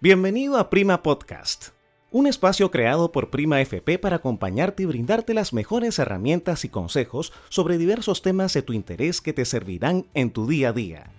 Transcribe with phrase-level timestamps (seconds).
[0.00, 1.70] Bienvenido a Prima Podcast,
[2.12, 7.32] un espacio creado por Prima FP para acompañarte y brindarte las mejores herramientas y consejos
[7.48, 11.10] sobre diversos temas de tu interés que te servirán en tu día a día.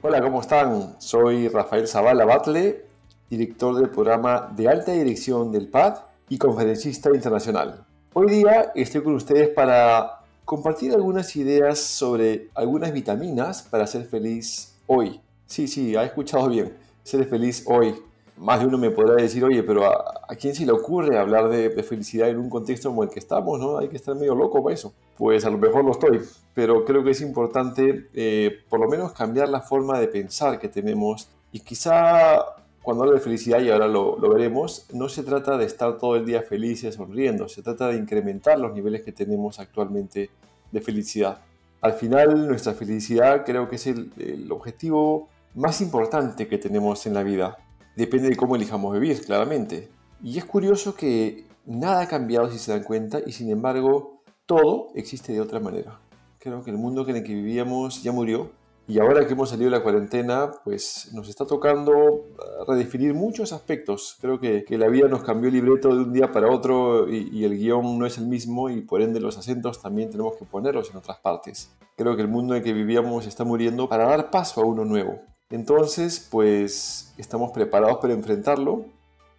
[0.00, 0.98] Hola, ¿cómo están?
[0.98, 2.86] Soy Rafael Zavala Batle,
[3.28, 5.96] director del programa de alta dirección del PAD
[6.30, 7.84] y conferencista internacional.
[8.14, 14.78] Hoy día estoy con ustedes para compartir algunas ideas sobre algunas vitaminas para ser feliz
[14.86, 15.20] hoy.
[15.52, 17.94] Sí, sí, ha escuchado bien, ser feliz hoy.
[18.38, 21.70] Más de uno me podrá decir, oye, pero ¿a, quién se le ocurre hablar de,
[21.82, 23.60] felicidad en un contexto como el que estamos?
[23.60, 23.76] ¿no?
[23.76, 24.94] Hay que estar medio loco para eso.
[25.18, 26.22] Pues a lo mejor lo estoy,
[26.54, 30.68] pero creo que es importante eh, por lo menos cambiar la forma de pensar que
[30.68, 32.38] tenemos y quizá
[32.80, 36.16] cuando hablo de felicidad, y ahora lo, lo, veremos, no se trata de estar todo
[36.16, 40.30] el día felices, sonriendo, se trata de incrementar los niveles que tenemos actualmente
[40.70, 41.42] de felicidad.
[41.82, 47.14] Al final, nuestra felicidad creo que es el, el objetivo más importante que tenemos en
[47.14, 47.58] la vida.
[47.96, 49.90] Depende de cómo elijamos vivir, claramente.
[50.22, 54.88] Y es curioso que nada ha cambiado si se dan cuenta y sin embargo todo
[54.94, 56.00] existe de otra manera.
[56.38, 58.50] Creo que el mundo en el que vivíamos ya murió
[58.88, 63.52] y ahora que hemos salido de la cuarentena, pues nos está tocando eh, redefinir muchos
[63.52, 64.16] aspectos.
[64.20, 67.28] Creo que, que la vida nos cambió el libreto de un día para otro y,
[67.32, 70.44] y, el guion no es el mismo y por ende los acentos también tenemos que
[70.44, 71.70] ponerlos en otras partes.
[71.96, 74.84] Creo que el mundo en el que vivíamos está muriendo para dar paso a uno
[74.84, 75.20] nuevo.
[75.52, 78.86] Entonces, pues estamos preparados para enfrentarlo.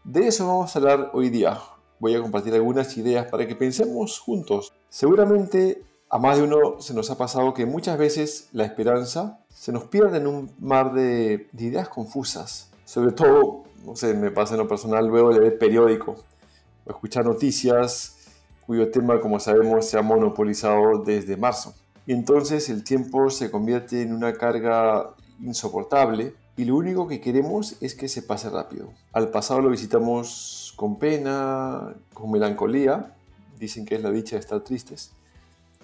[0.04, 1.60] De eso vamos a hablar hoy día.
[2.00, 4.72] Voy a compartir algunas ideas para que pensemos juntos.
[4.90, 9.72] Seguramente a más de uno se nos ha pasado que muchas veces la esperanza se
[9.72, 12.70] nos pierde en un mar de, ideas confusas.
[12.86, 16.18] Sobre todo, no sé, me pasa en lo personal luego de leer periódico
[16.86, 18.18] o escuchar noticias
[18.68, 21.74] cuyo tema, como sabemos, se ha monopolizado desde marzo.
[22.06, 27.76] Y entonces el tiempo se convierte en una carga insoportable y lo único que queremos
[27.82, 28.90] es que se pase rápido.
[29.12, 33.16] Al pasado lo visitamos con pena, con melancolía,
[33.60, 35.12] dicen que es la dicha de estar tristes.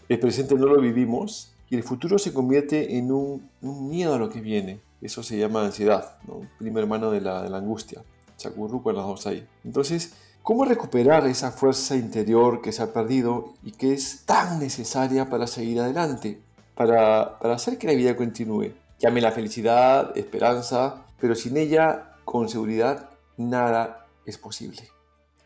[0.07, 4.29] El presente no lo vivimos y el futuro se convierte en un, miedo a lo
[4.29, 4.79] que viene.
[5.01, 6.41] Eso se llama ansiedad, ¿no?
[6.57, 8.03] prima hermano de la, angustia.
[8.37, 9.47] Chacurruco en las dos ahí.
[9.63, 15.29] Entonces, ¿cómo recuperar esa fuerza interior que se ha perdido y que es tan necesaria
[15.29, 16.41] para seguir adelante?
[16.75, 18.73] Para hacer que la vida continúe.
[18.99, 24.89] Llame la felicidad, esperanza, pero sin ella, con seguridad, nada es posible.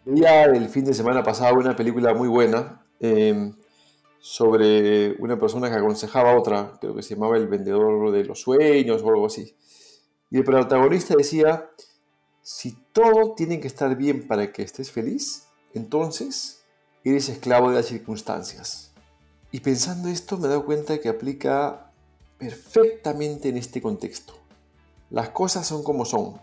[0.06, 3.54] Veía el fin de semana pasado una película muy buena eh,
[4.20, 8.42] sobre una persona que aconsejaba a otra, creo que se llamaba El vendedor de los
[8.42, 9.56] sueños o algo así.
[10.32, 11.70] Y el protagonista decía,
[12.42, 16.64] si todo tiene que estar bien para que estés feliz, entonces
[17.04, 18.94] eres esclavo de las circunstancias.
[19.52, 21.93] Y pensando esto me he dado cuenta que aplica
[22.44, 24.34] perfectamente en este contexto.
[25.10, 26.36] Las cosas son como son,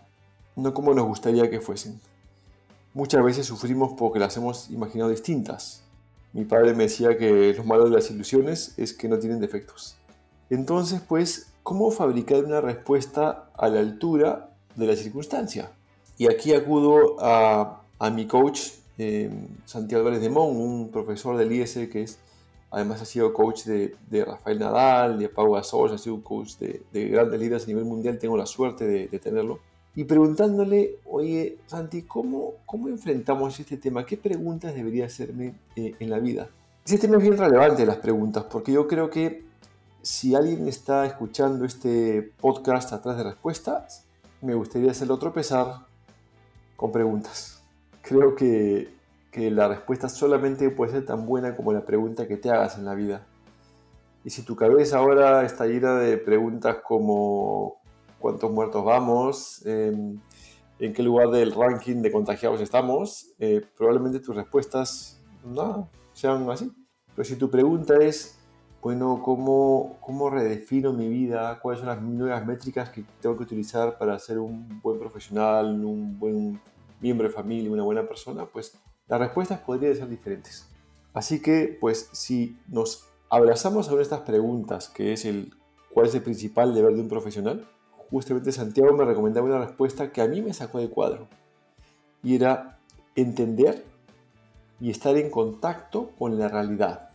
[0.55, 1.99] no como nos gustaría que fuesen.
[2.93, 5.83] Muchas veces sufrimos porque las hemos imaginado distintas.
[6.33, 9.95] Mi padre me decía que lo malo de las ilusiones es que no tienen defectos.
[10.49, 15.71] Entonces, pues, ¿cómo fabricar una respuesta a la altura de la circunstancia?
[16.17, 19.29] Y aquí acudo a, a mi coach, eh,
[19.65, 22.17] Santiago Álvarez de Mon, un profesor del IES que es
[22.71, 26.81] Además ha sido coach de, de Rafael Nadal, de Pau Gasol, ha sido coach de,
[26.93, 29.59] de, grandes líderes a nivel mundial, tengo la suerte de, de, tenerlo.
[29.93, 34.05] Y preguntándole, oye, Santi, ¿cómo, ¿cómo enfrentamos este tema?
[34.05, 36.47] ¿Qué preguntas debería hacerme eh, en la vida?
[36.85, 39.43] Ese tema es bien relevante, las preguntas, porque yo creo que
[40.01, 44.05] si alguien está escuchando este podcast atrás de respuestas,
[44.41, 45.85] me gustaría hacerlo tropezar
[46.77, 47.61] con preguntas.
[48.01, 49.00] Creo que
[49.31, 52.85] que la respuesta solamente puede ser tan buena como la pregunta que te hagas en
[52.85, 53.25] la vida.
[54.23, 57.81] Y si tu cabeza ahora está llena de preguntas como
[58.19, 60.21] cuántos muertos vamos, en
[60.77, 66.71] qué lugar del ranking de contagiados estamos, eh, probablemente tus respuestas no sean así.
[67.15, 68.37] Pero si tu pregunta es,
[68.81, 71.59] bueno, ¿cómo, ¿cómo redefino mi vida?
[71.61, 76.19] ¿Cuáles son las nuevas métricas que tengo que utilizar para ser un buen profesional, un
[76.19, 76.59] buen
[76.99, 78.45] miembro de familia, una buena persona?
[78.45, 78.77] Pues
[79.07, 80.67] las respuestas podrían ser diferentes.
[81.13, 85.53] Así que, pues, si nos abrazamos a estas preguntas, que es el
[85.93, 87.67] cuál es el principal deber de un profesional,
[88.09, 91.27] justamente Santiago me recomendaba una respuesta que a mí me sacó de cuadro.
[92.23, 92.77] Y era
[93.15, 93.85] entender
[94.79, 97.09] y estar en contacto con la realidad.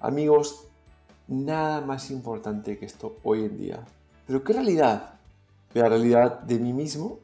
[0.00, 0.66] Amigos,
[1.28, 3.84] nada más importante que esto hoy en día.
[4.26, 5.14] Pero ¿qué realidad?
[5.74, 7.18] La realidad de mí mismo,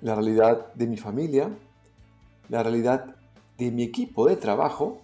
[0.00, 1.50] la realidad de mi familia,
[2.48, 3.16] la realidad
[3.64, 4.98] de mi equipo de trabajo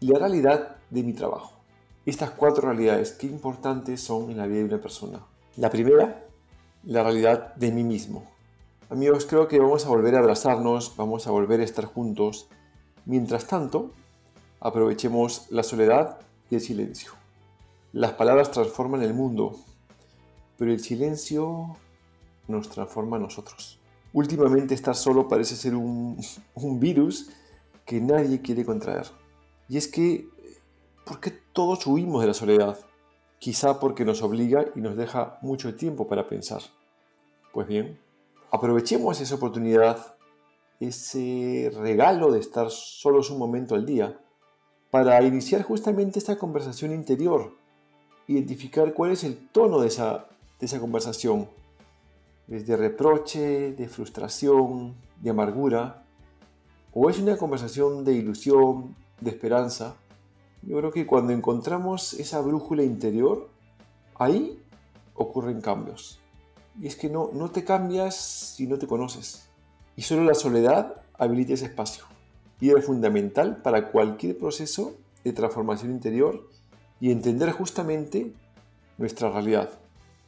[0.00, 1.52] y la realidad de mi trabajo.
[2.06, 5.20] Estas cuatro realidades, qué importantes son en la vida de una persona.
[5.56, 6.26] La primera
[6.84, 8.24] la realidad de mí mismo.
[8.88, 12.48] Amigos, creo que vamos a volver a abrazarnos, vamos a volver a estar juntos.
[13.04, 13.90] Mientras tanto,
[14.60, 16.18] aprovechemos la soledad
[16.50, 17.12] y el silencio.
[17.92, 19.56] Las palabras transforman el mundo,
[20.56, 21.76] pero el silencio
[22.48, 23.78] nos transforma a nosotros.
[24.12, 26.18] Últimamente estar solo parece ser un,
[26.54, 27.30] un virus
[27.90, 29.08] que nadie quiere contraer.
[29.68, 30.28] Y es que,
[31.04, 32.78] ¿por qué todos huimos de la soledad?
[33.40, 36.62] Quizá porque nos obliga y nos deja mucho tiempo para pensar.
[37.52, 37.98] Pues bien,
[38.52, 40.14] aprovechemos esa oportunidad,
[40.78, 44.20] ese regalo de estar solos un momento al día,
[44.92, 47.56] para iniciar justamente esta conversación interior,
[48.28, 50.28] identificar cuál es el tono de esa,
[50.60, 51.48] de esa conversación,
[52.46, 56.04] es de reproche, de frustración, de amargura,
[56.92, 59.96] o es una conversación de ilusión, de esperanza.
[60.62, 63.48] Yo creo que cuando encontramos esa brújula interior,
[64.16, 64.62] ahí
[65.14, 66.20] ocurren cambios.
[66.80, 69.48] Y es que no, no te cambias si no te conoces.
[69.96, 72.04] Y solo la soledad habilita ese espacio.
[72.60, 74.94] Y es fundamental para cualquier proceso
[75.24, 76.48] de transformación interior
[77.00, 78.32] y entender justamente
[78.98, 79.70] nuestra realidad.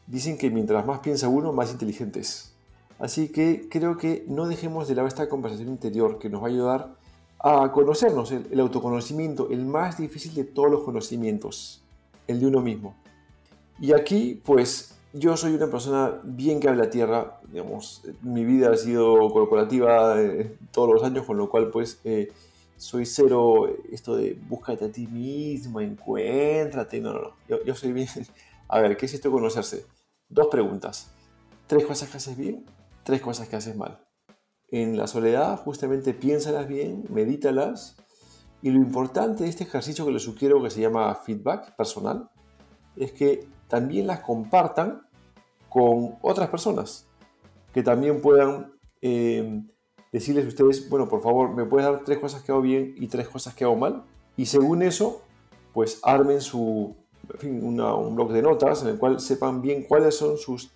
[0.07, 2.52] Dicen que mientras más piensa uno, más inteligente es.
[3.03, 6.51] Así que creo que no dejemos de lado esta conversación interior que nos va a
[6.51, 6.95] ayudar
[7.41, 11.83] a conocernos, el, autoconocimiento, el más difícil de todos los conocimientos,
[12.29, 12.95] el de uno mismo.
[13.81, 18.77] Y aquí, pues, yo soy una persona bien que habla tierra, digamos, mi vida ha
[18.77, 22.31] sido corporativa eh, todos los años, con lo cual, pues, eh,
[22.77, 27.93] soy cero esto de búscate a ti mismo, encuéntrate, no, no, no, yo, yo soy
[27.93, 28.07] bien,
[28.69, 29.87] a ver, ¿qué es esto de conocerse?
[30.29, 31.11] Dos preguntas.
[31.67, 32.65] Tres cosas que haces bien,
[33.03, 34.07] tres cosas que haces mal.
[34.69, 37.97] En la soledad, justamente piénsalas bien, medítalas.
[38.63, 42.31] Y lo importante de este ejercicio que les sugiero, que se llama feedback personal,
[42.97, 45.03] es que también las compartan
[45.69, 47.07] con otras personas.
[47.73, 49.63] Que también puedan eh,
[50.13, 53.09] decirles a ustedes, bueno, por favor, me puedes dar tres cosas que hago bien y
[53.09, 54.05] tres cosas que hago mal.
[54.37, 55.23] Y según eso,
[55.73, 56.95] pues armen su,
[57.43, 60.71] un blog de notas en el cual sepan bien cuáles son sus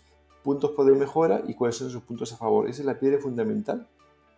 [0.46, 2.70] puntos de mejora y cuáles son sus puntos a favor.
[2.70, 3.88] Esa es la piedra fundamental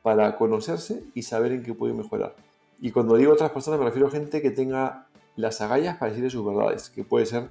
[0.02, 2.34] para conocerse y saber en qué puede mejorar.
[2.80, 5.06] Y cuando digo otras personas me refiero a gente que tenga
[5.36, 7.50] las agallas para decirle sus verdades, que puede ser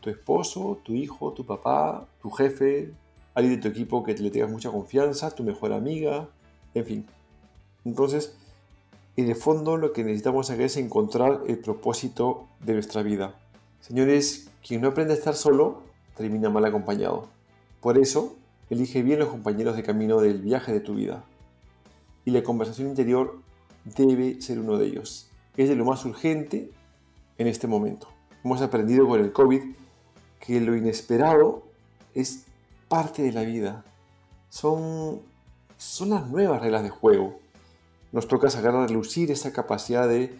[0.00, 2.92] tu esposo, tu hijo, tu papá, tu jefe,
[3.34, 6.28] alguien de tu equipo que le tengas mucha confianza, tu mejor amiga,
[6.74, 7.06] en fin.
[7.84, 8.36] Entonces,
[9.16, 13.36] en el fondo lo que necesitamos hacer es encontrar el propósito de nuestra vida.
[13.78, 15.82] Señores, quien no aprende a estar solo,
[16.16, 17.35] termina mal acompañado.
[17.86, 18.34] Por eso,
[18.68, 21.22] elige bien los compañeros de camino del viaje de tu vida.
[22.24, 23.38] Y la conversación interior
[23.84, 25.30] debe ser uno de ellos.
[25.56, 26.72] Es de lo más urgente
[27.38, 28.08] en este momento.
[28.42, 29.62] Hemos aprendido con el COVID
[30.40, 31.62] que lo inesperado
[32.12, 32.46] es
[32.88, 33.84] parte de la vida.
[34.48, 35.20] Son,
[35.78, 37.38] son las nuevas reglas de juego.
[38.10, 40.34] Nos toca sacar a relucir esa capacidad de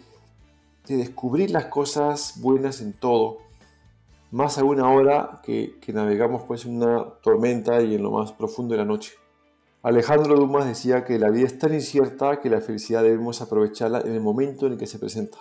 [0.87, 3.39] de descubrir las cosas buenas en todo,
[4.31, 8.79] más aún ahora que, que navegamos pues una tormenta y en lo más profundo de
[8.79, 9.13] la noche.
[9.83, 14.13] Alejandro Dumas decía que la vida es tan incierta que la felicidad debemos aprovecharla en
[14.13, 15.37] el momento en el que se presenta.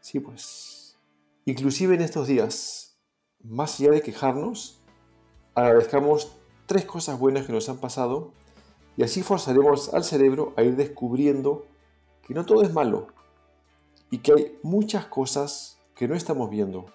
[0.00, 0.98] Sí, pues.
[1.44, 2.98] Inclusive en estos días,
[3.42, 4.80] más allá de quejarnos,
[5.54, 8.32] agradezcamos tres cosas buenas que nos han pasado
[8.96, 11.66] y así forzaremos al cerebro a ir descubriendo
[12.26, 13.08] que no todo es malo,
[14.10, 16.86] y que hay muchas cosas que no estamos viendo,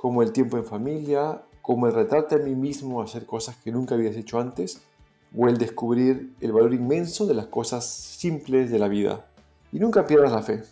[0.00, 3.70] como el tiempo en familia, como el retarte a mí mismo a hacer cosas que
[3.70, 4.80] nunca habías hecho antes,
[5.36, 9.26] o el descubrir el valor inmenso de las cosas simples de la vida.
[9.72, 10.62] Y nunca pierdas la fe.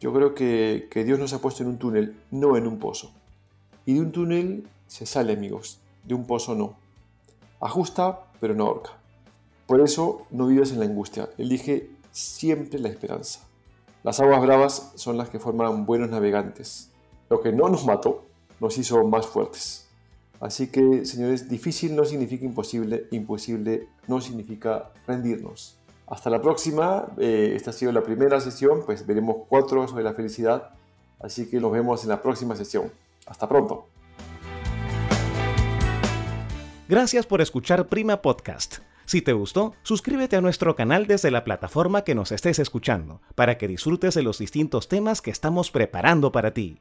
[0.00, 3.12] Yo creo que, que Dios nos ha puesto en un túnel, no en un pozo.
[3.86, 6.74] Y de un túnel se sale, amigos, de un pozo no.
[7.60, 8.98] Ajusta, pero no ahorca.
[9.68, 13.46] Por eso no vives en la angustia, elige siempre la esperanza.
[14.02, 16.90] Las aguas bravas son las que forman buenos navegantes.
[17.30, 18.24] Lo que no nos mató
[18.62, 19.88] nos hizo más fuertes.
[20.40, 25.76] Así que, señores, difícil no significa imposible, imposible no significa rendirnos.
[26.06, 30.14] Hasta la próxima, eh, esta ha sido la primera sesión, pues veremos cuatro sobre la
[30.14, 30.70] felicidad,
[31.20, 32.90] así que nos vemos en la próxima sesión.
[33.26, 33.88] Hasta pronto.
[36.88, 38.78] Gracias por escuchar Prima Podcast.
[39.06, 43.58] Si te gustó, suscríbete a nuestro canal desde la plataforma que nos estés escuchando, para
[43.58, 46.80] que disfrutes de los distintos temas que estamos preparando para ti.